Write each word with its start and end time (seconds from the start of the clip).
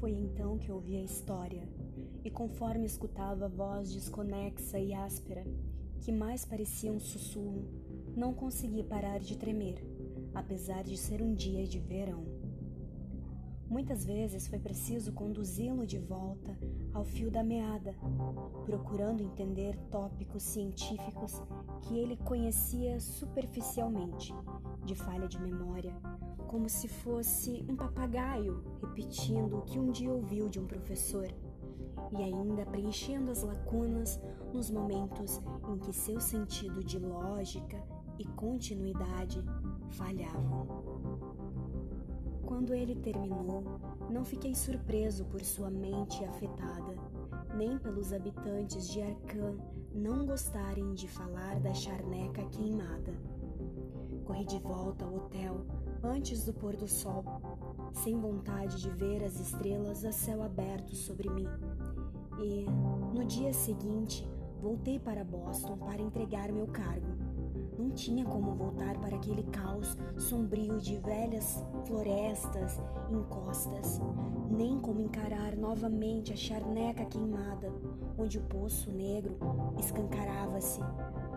Foi 0.00 0.12
então 0.12 0.56
que 0.58 0.70
ouvi 0.70 0.96
a 0.96 1.02
história, 1.02 1.68
e 2.24 2.30
conforme 2.30 2.86
escutava 2.86 3.46
a 3.46 3.48
voz 3.48 3.92
desconexa 3.92 4.78
e 4.78 4.94
áspera, 4.94 5.44
que 6.00 6.12
mais 6.12 6.44
parecia 6.44 6.92
um 6.92 7.00
sussurro, 7.00 7.64
não 8.16 8.32
consegui 8.32 8.84
parar 8.84 9.18
de 9.18 9.36
tremer, 9.36 9.84
apesar 10.32 10.84
de 10.84 10.96
ser 10.96 11.20
um 11.20 11.34
dia 11.34 11.66
de 11.66 11.80
verão. 11.80 12.24
Muitas 13.68 14.04
vezes 14.04 14.48
foi 14.48 14.58
preciso 14.58 15.12
conduzi-lo 15.12 15.86
de 15.86 15.98
volta 15.98 16.56
ao 16.94 17.04
fio 17.04 17.30
da 17.30 17.44
meada, 17.44 17.94
procurando 18.64 19.22
entender 19.22 19.76
tópicos 19.90 20.42
científicos 20.42 21.42
que 21.82 21.98
ele 21.98 22.16
conhecia 22.16 22.98
superficialmente, 22.98 24.34
de 24.84 24.94
falha 24.94 25.28
de 25.28 25.38
memória, 25.40 25.94
como 26.46 26.66
se 26.66 26.88
fosse 26.88 27.62
um 27.68 27.76
papagaio 27.76 28.64
repetindo 28.80 29.58
o 29.58 29.62
que 29.62 29.78
um 29.78 29.90
dia 29.90 30.10
ouviu 30.10 30.48
de 30.48 30.58
um 30.58 30.66
professor 30.66 31.28
e 32.10 32.22
ainda 32.22 32.64
preenchendo 32.64 33.30
as 33.30 33.42
lacunas 33.42 34.18
nos 34.52 34.70
momentos 34.70 35.42
em 35.68 35.78
que 35.78 35.92
seu 35.92 36.18
sentido 36.18 36.82
de 36.82 36.98
lógica 36.98 37.84
e 38.18 38.24
continuidade 38.24 39.44
falhavam. 39.90 41.27
Quando 42.48 42.72
ele 42.72 42.94
terminou, 42.94 43.62
não 44.08 44.24
fiquei 44.24 44.54
surpreso 44.54 45.22
por 45.26 45.44
sua 45.44 45.68
mente 45.68 46.24
afetada, 46.24 46.94
nem 47.54 47.76
pelos 47.76 48.10
habitantes 48.10 48.88
de 48.88 49.02
Arcan 49.02 49.58
não 49.94 50.24
gostarem 50.24 50.94
de 50.94 51.06
falar 51.06 51.60
da 51.60 51.74
charneca 51.74 52.42
queimada. 52.46 53.12
Corri 54.24 54.46
de 54.46 54.58
volta 54.60 55.04
ao 55.04 55.16
hotel 55.16 55.66
antes 56.02 56.46
do 56.46 56.54
pôr 56.54 56.74
do 56.74 56.88
sol, 56.88 57.22
sem 57.92 58.18
vontade 58.18 58.80
de 58.80 58.88
ver 58.92 59.22
as 59.22 59.38
estrelas 59.38 60.02
a 60.06 60.10
céu 60.10 60.42
aberto 60.42 60.96
sobre 60.96 61.28
mim. 61.28 61.48
E, 62.38 62.64
no 63.14 63.26
dia 63.26 63.52
seguinte, 63.52 64.26
voltei 64.58 64.98
para 64.98 65.22
Boston 65.22 65.76
para 65.76 66.00
entregar 66.00 66.50
meu 66.50 66.66
cargo. 66.68 67.17
Não 67.78 67.90
tinha 67.90 68.24
como 68.24 68.54
voltar 68.54 68.98
para 68.98 69.16
aquele 69.16 69.44
caos 69.44 69.96
sombrio 70.16 70.78
de 70.78 70.98
velhas 70.98 71.64
florestas, 71.86 72.80
encostas, 73.08 74.00
nem 74.50 74.80
como 74.80 75.00
encarar 75.00 75.56
novamente 75.56 76.32
a 76.32 76.36
charneca 76.36 77.04
queimada, 77.04 77.72
onde 78.18 78.38
o 78.38 78.42
poço 78.42 78.90
negro 78.90 79.38
escancarava-se 79.78 80.80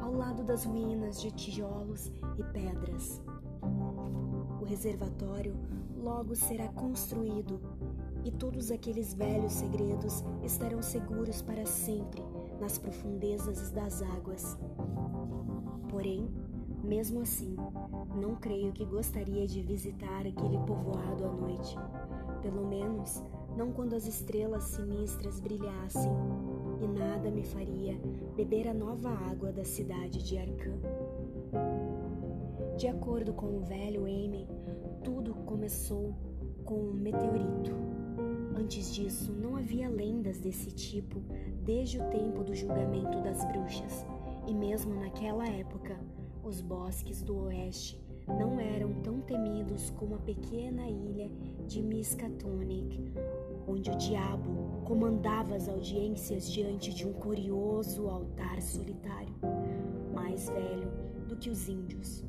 ao 0.02 0.14
lado 0.14 0.44
das 0.44 0.66
ruínas 0.66 1.22
de 1.22 1.30
tijolos 1.32 2.12
e 2.38 2.44
pedras 2.52 3.22
reservatório 4.72 5.54
logo 5.98 6.34
será 6.34 6.70
construído 6.70 7.60
e 8.24 8.32
todos 8.32 8.72
aqueles 8.72 9.14
velhos 9.14 9.52
segredos 9.52 10.24
estarão 10.42 10.82
seguros 10.82 11.42
para 11.42 11.66
sempre 11.66 12.24
nas 12.60 12.78
profundezas 12.78 13.70
das 13.72 14.02
águas. 14.02 14.58
Porém, 15.92 16.28
mesmo 16.84 17.22
assim, 17.22 17.56
não 18.16 18.36
creio 18.36 18.72
que 18.72 18.86
gostaria 18.86 19.46
de 19.46 19.62
visitar 19.62 20.26
aquele 20.26 20.58
povoado 20.66 21.26
à 21.26 21.32
noite. 21.32 21.76
Pelo 22.42 22.66
menos, 22.68 23.22
não 23.56 23.72
quando 23.72 23.94
as 23.94 24.08
estrelas 24.08 24.64
sinistras 24.64 25.40
brilhassem, 25.40 26.12
e 26.82 26.88
nada 26.88 27.30
me 27.30 27.44
faria 27.44 28.00
beber 28.36 28.68
a 28.68 28.74
nova 28.74 29.10
água 29.10 29.52
da 29.52 29.64
cidade 29.64 30.24
de 30.24 30.38
Arcan. 30.38 30.80
De 32.78 32.88
acordo 32.88 33.34
com 33.34 33.58
o 33.58 33.62
velho 33.62 34.06
Amy, 34.06 34.48
tudo 35.04 35.36
começou 35.46 36.16
com 36.64 36.76
um 36.76 36.94
meteorito. 36.94 37.76
Antes 38.56 38.94
disso, 38.94 39.34
não 39.34 39.56
havia 39.56 39.90
lendas 39.90 40.40
desse 40.40 40.72
tipo 40.72 41.22
desde 41.64 42.00
o 42.00 42.10
tempo 42.10 42.44
do 42.44 42.56
julgamento 42.56 43.22
das 43.22 43.44
bruxas, 43.46 44.06
e 44.48 44.54
mesmo 44.54 44.94
naquela 44.96 45.48
época, 45.48 46.00
os 46.44 46.62
bosques 46.62 47.22
do 47.22 47.38
oeste 47.46 48.00
não 48.28 48.60
eram 48.60 48.94
tão 49.02 49.20
temidos 49.22 49.90
como 49.92 50.16
a 50.16 50.20
pequena 50.20 50.88
ilha 50.88 51.30
de 51.68 51.82
Miskatonic, 51.82 53.12
onde 53.68 53.90
o 53.90 53.98
diabo 53.98 54.82
comandava 54.86 55.56
as 55.56 55.68
audiências 55.68 56.52
diante 56.52 56.94
de 56.94 57.08
um 57.08 57.14
curioso 57.14 58.08
altar 58.08 58.62
solitário, 58.62 59.34
mais 60.14 60.50
velho 60.50 60.92
do 61.28 61.36
que 61.36 61.50
os 61.50 61.68
índios. 61.68 62.24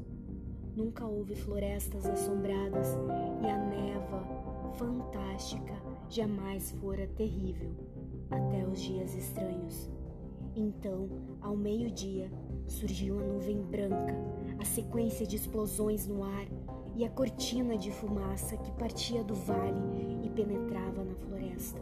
Nunca 0.74 1.06
houve 1.06 1.34
florestas 1.34 2.06
assombradas 2.06 2.96
e 3.42 3.46
a 3.46 3.58
neva 3.58 4.24
fantástica 4.74 5.74
jamais 6.08 6.70
fora 6.72 7.06
terrível, 7.08 7.70
até 8.30 8.66
os 8.66 8.80
dias 8.80 9.14
estranhos. 9.14 9.91
Então, 10.54 11.08
ao 11.40 11.56
meio-dia, 11.56 12.30
surgiu 12.66 13.18
a 13.18 13.22
nuvem 13.22 13.62
branca, 13.62 14.14
a 14.58 14.64
sequência 14.64 15.26
de 15.26 15.36
explosões 15.36 16.06
no 16.06 16.22
ar 16.22 16.46
e 16.94 17.04
a 17.04 17.10
cortina 17.10 17.76
de 17.76 17.90
fumaça 17.90 18.56
que 18.58 18.70
partia 18.72 19.24
do 19.24 19.34
vale 19.34 19.80
e 20.22 20.28
penetrava 20.28 21.04
na 21.04 21.14
floresta. 21.14 21.80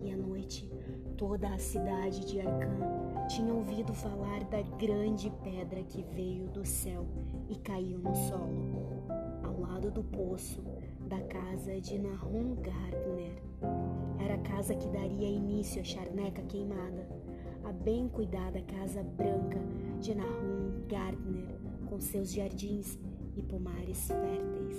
E 0.00 0.10
à 0.10 0.16
noite, 0.16 0.70
toda 1.18 1.48
a 1.48 1.58
cidade 1.58 2.24
de 2.24 2.40
Arcan 2.40 3.26
tinha 3.28 3.52
ouvido 3.52 3.92
falar 3.92 4.42
da 4.44 4.62
grande 4.78 5.30
pedra 5.44 5.82
que 5.82 6.02
veio 6.02 6.48
do 6.48 6.64
céu 6.64 7.06
e 7.48 7.56
caiu 7.56 7.98
no 7.98 8.14
solo, 8.14 9.04
ao 9.44 9.60
lado 9.60 9.90
do 9.90 10.02
poço 10.02 10.62
da 11.08 11.20
casa 11.20 11.78
de 11.78 11.98
Nahum 11.98 12.56
Gardner. 12.56 13.42
Era 14.18 14.34
a 14.34 14.38
casa 14.38 14.74
que 14.74 14.88
daria 14.88 15.28
início 15.28 15.80
à 15.80 15.84
charneca 15.84 16.42
queimada, 16.42 17.06
bem 17.84 18.08
cuidada 18.08 18.62
Casa 18.62 19.02
Branca 19.02 19.58
de 20.00 20.14
Nahum 20.14 20.86
Gardner, 20.88 21.58
com 21.86 22.00
seus 22.00 22.32
jardins 22.32 22.96
e 23.36 23.42
pomares 23.42 24.06
férteis. 24.06 24.76